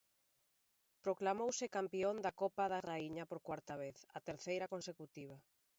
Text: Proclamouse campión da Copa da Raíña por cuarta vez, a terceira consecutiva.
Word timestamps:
Proclamouse 1.05 1.71
campión 1.77 2.15
da 2.25 2.31
Copa 2.41 2.63
da 2.73 2.83
Raíña 2.89 3.23
por 3.29 3.39
cuarta 3.47 3.73
vez, 3.83 3.97
a 4.17 4.19
terceira 4.29 4.71
consecutiva. 4.73 5.37